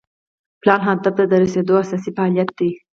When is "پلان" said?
0.61-0.81